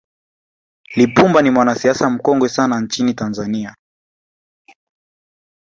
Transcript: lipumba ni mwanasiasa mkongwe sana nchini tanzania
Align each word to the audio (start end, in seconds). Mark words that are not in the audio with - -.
lipumba 0.95 1.41
ni 1.41 1.49
mwanasiasa 1.51 2.09
mkongwe 2.09 2.49
sana 2.49 2.79
nchini 2.81 3.13
tanzania 3.13 3.75